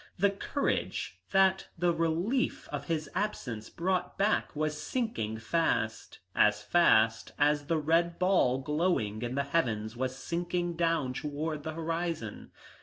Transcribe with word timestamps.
The 0.17 0.31
courage 0.31 1.19
that 1.29 1.67
the 1.77 1.93
relief 1.93 2.67
of 2.69 2.85
his 2.85 3.07
absence 3.13 3.69
brought 3.69 4.17
back 4.17 4.55
was 4.55 4.81
sinking 4.81 5.37
fast, 5.37 6.17
as 6.35 6.63
fast 6.63 7.33
as 7.37 7.67
the 7.67 7.77
red 7.77 8.17
ball 8.17 8.57
glowing 8.57 9.21
in 9.21 9.35
the 9.35 9.43
heavens 9.43 9.95
was 9.95 10.15
sinking 10.17 10.73
down 10.75 11.13
towards 11.13 11.61
the 11.65 11.73
horizon. 11.73 12.49